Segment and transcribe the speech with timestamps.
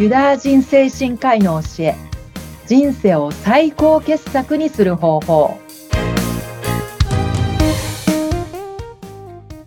[0.00, 1.94] ユダヤ人精神科医の教え
[2.66, 5.58] 人生を最高傑作にする方法。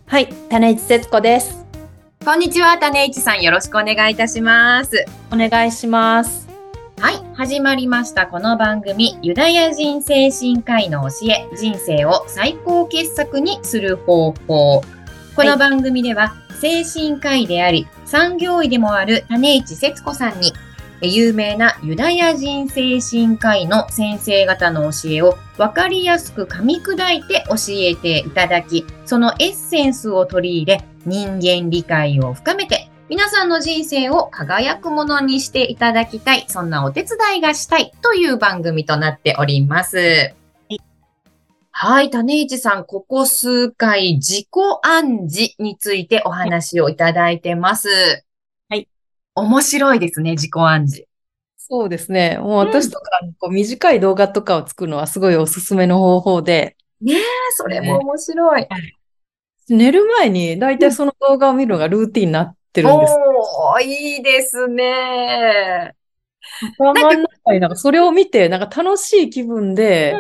[0.08, 1.64] はい種市節子です。
[2.26, 5.06] こんにちは種市さんよろしくお願いいたします。
[5.32, 6.48] お願いします。
[7.00, 14.82] はい始まりましたこの番組ユダヤ人精神科医の教え人生を最高傑作にする方法
[15.36, 20.54] この番組では、精神科医であり、産業医でもある種市節子さんに、
[21.02, 40.36] 有名なユダヤ人精神科医の先生方の教えを分かりやすく噛み砕いて教えていただき、そのエッセンスを取り入れ、人間理解を深めて、皆さんの人生を輝くものにしていただきたい、そんなお手伝いがしたいという番組となっております。
[41.76, 44.48] はい、種市さん、ここ数回、自己
[44.84, 47.90] 暗示についてお話をいただいてます。
[48.70, 48.88] はい。
[49.34, 51.08] 面白いですね、自己暗示。
[51.58, 52.38] そうですね。
[52.38, 56.78] もう私とか、こう短い動画とかを作るのはすごいおすすめの方法で。
[57.02, 57.22] ねえ、
[57.56, 58.62] それも面白い。
[58.62, 58.68] ね、
[59.68, 63.14] 寝る前に大体その動画を見るのがルーティンになってるんです。
[63.16, 65.96] おー、いいですね。
[66.78, 70.16] 頭の中になんかそれを見て、なんか楽しい気分で、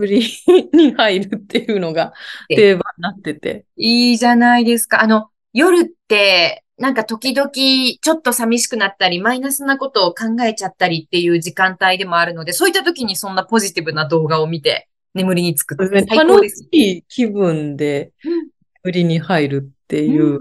[0.00, 0.22] 振り
[0.72, 2.14] に入るっていうのが
[2.48, 3.66] 定番になってて。
[3.76, 5.02] いいじゃないですか。
[5.02, 16.62] あの、夜って、なんか時々ちょっと寂しくなったり、マイナスなことを考えちゃったりっていう時間帯でもあるので、そういった時にそんなポジティブな動画を見て、眠りにつくと最高です。
[16.62, 18.12] 楽しい気分で、
[18.82, 20.40] 振りに入るっていう、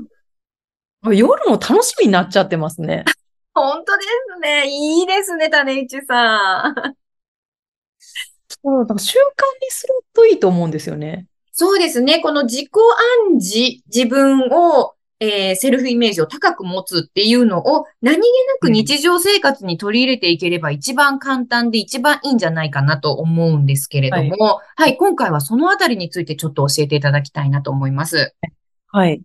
[1.03, 3.03] うん、夜も楽しみになっちゃってますね。
[3.53, 4.03] 本当で
[4.35, 4.69] すね。
[4.69, 6.98] いいですね、種市さん。
[8.63, 9.21] そう、だから習慣
[9.61, 11.27] にするといいと思うんですよね。
[11.51, 12.21] そうですね。
[12.21, 12.69] この自己
[13.31, 18.23] 暗示、自分を、えー、セルフイメージを高く持つっていうのを何気な
[18.61, 28.33] く日常生活に取り入れていければ一番簡単で一番いいんじゃないかなと思うんですけれども、はい、はい、今回はそのあたりについてちょっと教えていただきたいなと思います。
[28.87, 29.21] はい。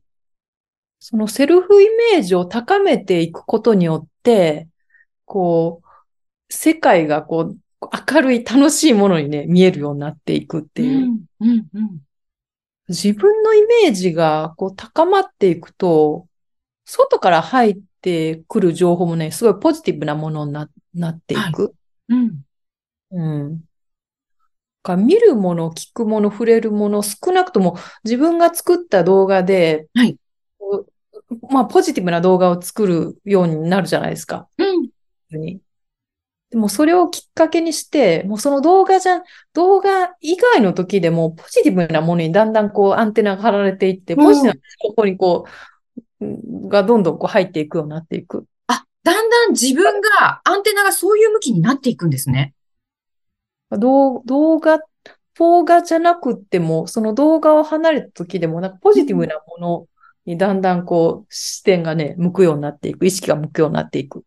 [0.98, 4.68] そのセルフイメージを高めていくことによって、
[5.26, 7.58] こう、世界がこう、
[8.12, 10.98] 明るい楽しいものにね、見えるようになっていくっていう。
[10.98, 11.98] うんうんうん、
[12.88, 16.26] 自分のイメージがこう高まっていくと、
[16.84, 21.62] 外から入ってくる情報もね、すごいポジティブなものにななっていく。
[21.62, 22.44] はい、うん。
[23.10, 23.64] うん。
[24.82, 30.18] か見るもの、聞くもの、触れるもの、少なくとも自分が作った動画で、はい。
[31.50, 34.46] まあ、ポジティブな動画を作るようになるじゃないですか。
[34.58, 35.58] うん。
[36.54, 45.46] でもそれをきっかけにして、もうその動画じゃ、動画以外の時でもポジティブなものにだんだんこうアンテナが張られていって、ポジティブなここにこ
[46.20, 48.46] う、がどんどんこう入っていくようになっていく。
[48.68, 52.54] あ、だんだん自分が、アンテナがそういう向きになっていくんですね。
[53.72, 54.20] 動
[54.60, 54.78] 画、
[55.36, 59.86] 動画じゃなくっても、その動画を離れた時でも、なんかポジティブなもの
[60.24, 64.24] にだんだんこう視点がね、向くようになっていく、意識が向くようになっていく。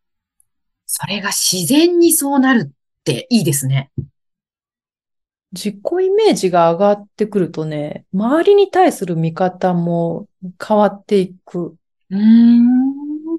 [0.87, 3.91] それが自然にそうなるっていいですね。
[5.51, 10.27] 自己イメージが上がってくるとね、周りに対する見方も
[10.65, 11.75] 変わっていく。
[12.09, 13.37] うん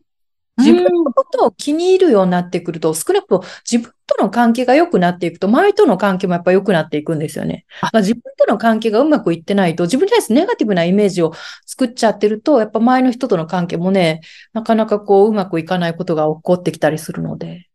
[0.58, 0.97] 自分の
[1.30, 7.66] ことを気に入るようになってくると、少なくとも自分との関係が良くなっていくと、周りとの関係もやっぱ良くなっていくんですよね。
[7.82, 11.32] まあ、自分との関係がうまくいってないと、自分に対してネガティブなイメージを
[11.66, 14.20] 作っちゃってると、やっぱ周りの人との関係もね、
[14.52, 17.68] なかなかこう、うまくいかないことが起こってきたりするので。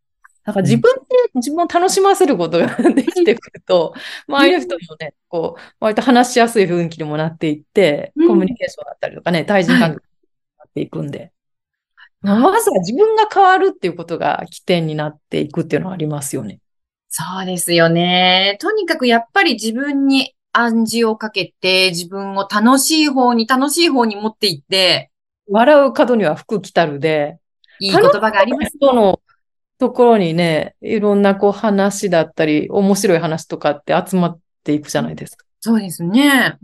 [0.45, 0.99] なんか自分で
[1.35, 3.93] 自分を楽しませることができてくると、
[4.27, 9.95] 周りの人もね、こう、割と話しやすい雰囲気にもなっていって、コミュニケーションだったりとかね、対人関係に
[10.57, 11.31] なっていくんで。
[12.23, 16.59] まずは自分が変わるっていうことが起点になっていくっていうのはありますよね。
[17.09, 18.57] そうですよね。
[18.59, 25.11] とにかくやっぱり自分に暗示をかけて、自分を楽しい方に楽しい方に持っていって、
[25.49, 27.37] 笑う角には服着たるで、
[27.79, 28.93] いい言葉があります、ね。
[28.93, 29.19] の
[29.77, 35.45] ところにね、いろんなこう話だったり、面白い話とかって集まっていくじゃないですか。
[35.59, 36.57] そうですね。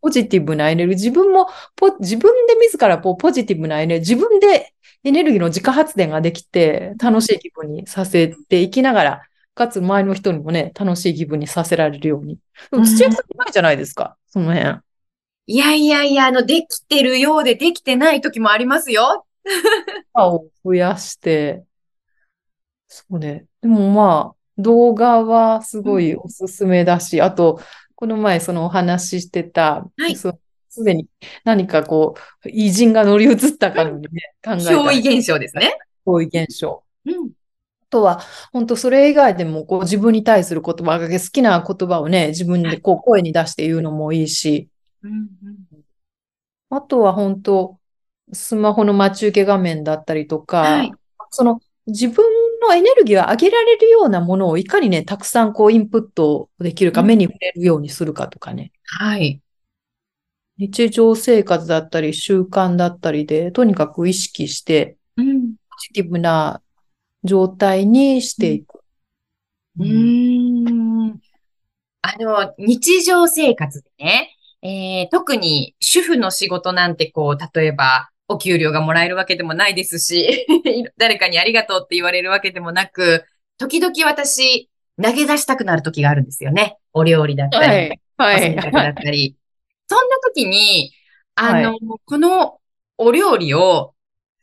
[0.00, 1.48] ポジティブなエネルギー、自分も
[2.00, 4.74] 自分で自らポジティブなエネルギー、自分で
[5.04, 9.22] エネルギーの自家発電ができて、楽しい気分にさせていきながら、
[9.54, 12.38] かつ周りの人にもね、楽しい気分にさせられるように。
[12.70, 14.78] 土屋さんないじゃないですか、その辺。
[15.46, 19.26] いやいやいや、あの、できてるようでできてない時もありますよ。
[20.12, 21.64] 歯を増やして、
[22.86, 23.46] そうね。
[23.60, 27.60] でもまあ、動画はすごいおすすめだし、あと、
[28.00, 30.32] この前そのお話ししてた、はい、す
[30.84, 31.08] でに
[31.42, 32.14] 何かこ
[32.44, 34.70] う、偉人が乗り移ったかのようにね、考えた。
[34.70, 35.76] 憑依現象ですね。
[36.06, 36.84] 憑依現象。
[37.06, 37.14] うん。
[37.26, 37.30] あ
[37.90, 38.20] とは、
[38.52, 44.68] 本当それ以外でも、こう自分に対する言葉が好きな言葉をね、自分でこう声に出して言うのもいいし、
[45.02, 45.28] うんうん
[46.70, 47.78] あとは本当、
[48.32, 50.92] スマホの待ち受け画面だったりとか、はい
[51.30, 52.24] その自分
[52.68, 58.72] のエネルギーを上げられるようなものをいかにね、たくさんこうインプットできるか、うん目に触れるようにするかとかね。
[58.84, 59.40] はい。
[60.58, 65.54] 日常生活だったり習慣だったりで、とにかく意識して、うん。
[65.54, 66.62] ポジティブな
[67.24, 68.80] 状態にしていく。
[69.78, 71.20] うーん。
[72.02, 74.30] あの、日常生活でね、
[74.62, 80.46] えー特に主婦の仕事なんてこう、例えば、お給料がもらえるわけでもないですし、
[80.98, 83.24] 誰かにありがとうって言われるわけでもなく、
[83.56, 84.70] 時々私、
[85.02, 86.76] 投げ出したくなる時があるんですよね。
[86.92, 88.00] お料理だったり、はい。
[88.18, 88.40] おはい。
[88.40, 89.36] 洗濯だったり。
[89.88, 90.92] そんな時に、
[91.34, 92.58] あの、はこの
[92.98, 93.94] お料理を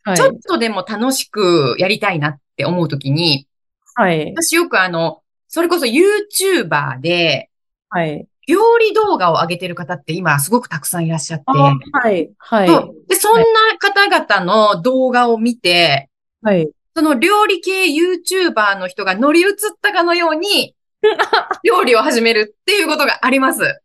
[0.03, 3.47] はいちょっとでも楽しくやりたいなって思う時に、
[3.95, 4.33] はい。
[4.35, 7.49] 私よくあの、それこそ YouTuber で、
[7.89, 8.27] はい。
[8.47, 12.31] 料理動画を上げてる方って今すごくたくさんいらっしゃって、あはい。
[12.37, 12.67] はい。
[12.67, 16.09] そうで、そんな方々の動画を見て、
[16.41, 16.69] はい。
[16.95, 20.75] その料理系 YouTuber の人が乗り移ったかのように、
[21.63, 23.81] 料理を始めるっていうことがあります。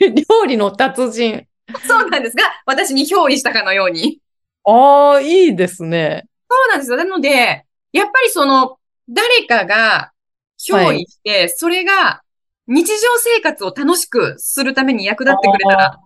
[0.00, 1.46] 料理の達人。
[1.86, 4.20] そうなんですが、私に憑依したかのように。
[4.64, 6.26] ああ、いいですね。
[6.48, 6.96] そうなんですよ。
[6.96, 8.78] なので、やっぱりその、
[9.08, 10.12] 誰かが
[10.58, 12.22] 憑依して、それが
[12.66, 16.00] 日常生活を楽しくするために役立ってくれたら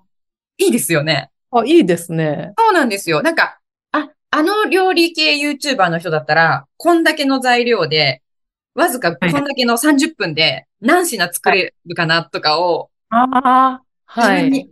[0.58, 1.30] いいですよね。
[1.52, 2.52] あ、いいですね。
[2.58, 3.22] そうなんですよ。
[3.22, 3.60] なんか、
[3.92, 8.22] あ、あの料理系 YouTuber の人だったら、こんだけの材料で、
[8.74, 14.44] わずかこんだけの30分で何品作れるかなとかをああ、はい。
[14.44, 14.70] 自分に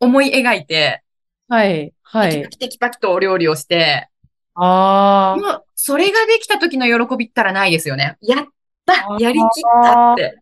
[0.00, 1.02] 思い描いて、
[1.48, 1.92] はい。
[2.02, 2.48] はいテキパ。
[2.50, 4.08] キテキパキとお料理をして、
[4.54, 8.16] あもう、それができた時の喜びったらないですよね。
[8.20, 8.46] やっ
[8.84, 9.48] たやりきっ
[9.84, 10.38] たって。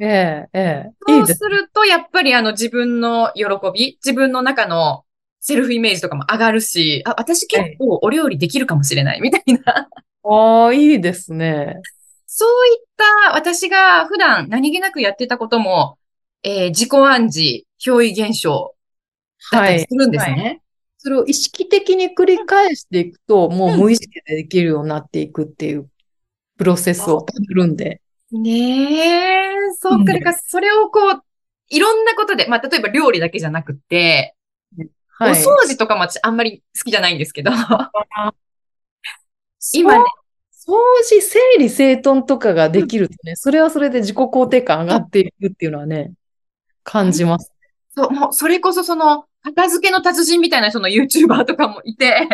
[0.00, 0.60] あ、ええ、え
[1.08, 1.12] え。
[1.12, 3.44] いそうすすると、やっぱりあの自分の喜
[3.74, 5.04] び、自分の中の
[5.40, 9.88] セルフイメージとかも上がるし、あ、私結構お料理できるかもしれないみたいな。
[10.22, 11.86] ああ、いいですね。
[12.26, 15.98] そういった私が普段何気なくやってたことも、
[16.42, 18.74] えー自己暗示、憑依現象
[19.50, 19.88] だったはいりす。
[19.98, 20.62] るんですね。
[20.98, 25.90] それを意識的に繰り返していくと、もううん無意識でできるようになっていくっていう
[26.58, 28.02] プロセスをたどるんで。
[28.32, 29.96] ねえ、そうか。
[29.96, 31.22] うんだからそれをこう、
[31.68, 34.34] いろんなことで、まあ、例えば料理だけじゃなくて、
[35.08, 35.32] はい。
[35.32, 37.50] お掃除とかも私あんまり好きじゃないんですけど、
[39.74, 40.04] 今ね、
[40.52, 40.72] 掃
[41.04, 46.12] 除、整理整頓とかができるとね、それはそれで自己肯定感上がっていくっていうのはね、
[46.84, 47.52] 感じます。
[47.94, 52.28] そう、もうそれこそその、片付けの達人みたいな人の YouTuber とかもいて、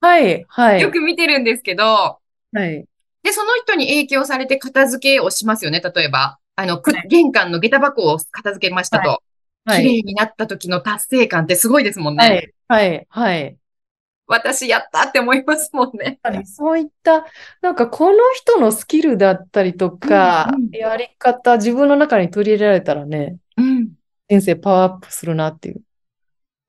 [0.00, 0.80] はい、はい。
[0.80, 2.84] よく見てるんですけど、はい。
[3.22, 5.80] で、その人に影響されて片付けをしますよね。
[5.80, 9.22] 例えば、あの、く玄関の下駄箱を片付けましたと。
[9.66, 9.84] 綺はい。
[9.84, 12.52] 麗になった時の達成感ってすごいですもんね。
[12.68, 13.56] はい、はい、はい。
[14.26, 16.18] 私やったって思いますもんね。
[16.44, 17.26] そういった、
[17.60, 23.90] なんかこの人のスキルだったりとかうんうん、やり方、自分の中に取り入れられたらね、うん。
[24.28, 25.82] 人生パワーアップするなっていう。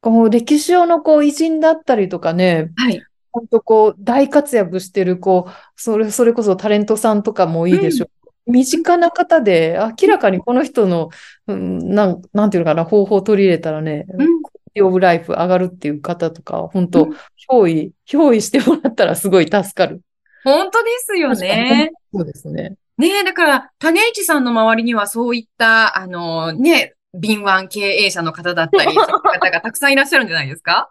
[0.02, 3.02] こう歴史上のこう偉人だったりとかね、はい。
[3.32, 8.10] 本当こう大活躍してるこう、それ、それこそタレントさんとかもいいでしょう。
[8.46, 11.10] 身近な方で明らかにこの人の、
[11.48, 14.42] うん、なん、なんていうのかな、方法を取り入れたらね、うん。
[14.44, 17.18] クオリティオブライフ上がるっていう方とか、本当うん
[17.50, 20.02] 憑依、憑依してもらったらすごい助かる。
[20.44, 21.92] 本当ですよね。
[22.14, 22.76] そうですね。
[22.98, 30.90] ねえ、だから、種市さんの周りにはそういった、あの、ね、敏腕経営者の方だったり、そういう方がたくさんいらっしゃるんじゃないですか？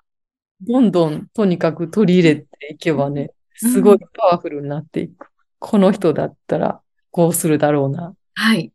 [0.60, 3.32] どんどんとにかく取り入れていけばね、
[3.62, 5.28] うんすごいパワフルになっていく。
[5.60, 6.80] この人だったら
[7.12, 8.14] こうするだろうな。
[8.34, 8.72] はい。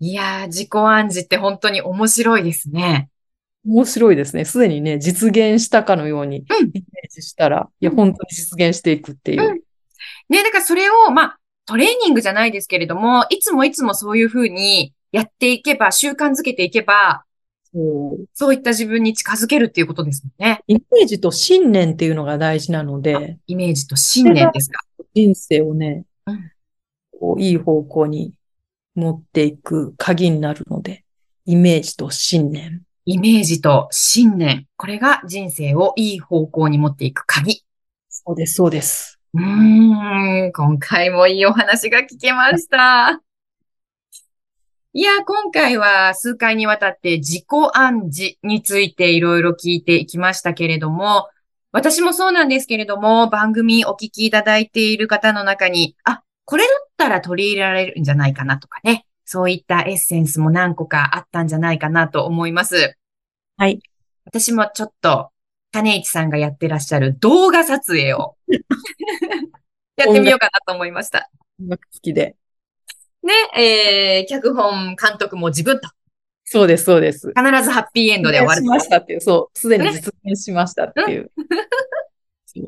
[0.00, 3.10] いやー、自己暗示って本当に面白いですね。
[3.66, 4.44] 面白いですね。
[4.46, 9.48] すでにね、実現したかのようにうんイメージしたら、いや、うん本当に実現していくっていう。
[9.48, 9.60] うん
[10.30, 17.24] ね、だからそれを、まあ、トレーニングじゃないですけれども、いつもいつもそういうふうにやっていけば、習慣づけていけば、
[17.72, 20.62] そうそういった自分に近づけるっていうことですもんね。
[20.66, 24.80] イメージと信念っていうのが大事なので、イメージと信念ですか。
[25.14, 26.52] 人生をねうん、
[27.20, 28.32] こういい方向に
[28.94, 31.04] 持っていく鍵になるので、
[31.44, 32.82] イメージと信念。
[33.04, 34.66] イメージと信念。
[34.76, 37.62] これが人生をいい方向に持っていく鍵。
[38.08, 39.20] そうです、そうです。
[39.34, 43.20] うーん、今回もいいお話が聞けました。
[44.92, 51.28] いや、今回は数回にわたって自己暗示についていろいろ聞いていきましたけれども、
[51.70, 59.06] 私もそうなんですけれども、番組お聞きいただいている方の中に、あ、これだったら取り入れられるんじゃないかなとかね。
[59.24, 62.96] そういったエッセンスも何個かあったんじゃないかなと思います。
[63.56, 63.80] はい。
[64.24, 65.30] 私もちょっと、
[65.72, 68.36] 種市さんがやってらっしゃる動画撮影を
[69.96, 71.30] やってみようかなと思いました。
[71.60, 72.36] 音楽好きで。
[73.22, 75.88] ね、えー、脚本、監督も自分と、
[76.44, 77.32] そうです、そうです。
[77.36, 78.66] 必ずハッピーエンドで終わるし。
[78.66, 81.30] ましたっていう、そう、すでに実現しましたっていう。
[82.46, 82.66] そう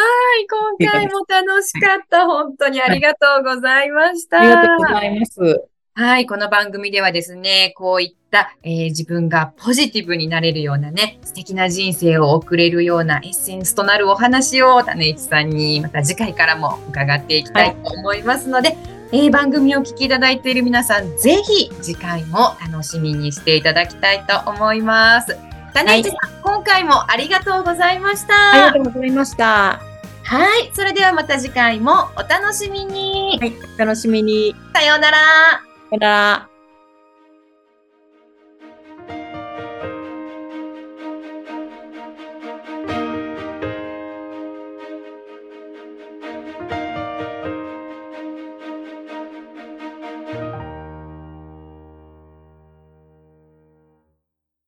[0.00, 0.06] は
[0.40, 2.26] い、今回も楽しかった。
[2.26, 4.40] 本当にありがとうございました。
[4.40, 5.70] ありがとうございます。
[5.94, 18.78] はい、この番組ではですね、こういった、えー自分がポジティブになれるようなね、素敵な人生を送れるようなエッセンスとなるお話を種市さんにまた次回からも伺っていきたいと思いますので、
[19.12, 25.36] えー番組を聞きいただいている皆さん、ぜひ次回も楽しみにしていただきたいと思います。
[25.74, 28.68] 種市さん、今回もありがとうございました。
[28.68, 29.89] ありがとうございました。
[30.30, 33.36] はい、それではまた次回もお楽しみに。
[33.40, 34.54] はい、お楽しみに。
[34.72, 35.18] さようなら。
[35.18, 35.26] さ
[35.90, 36.49] よなら。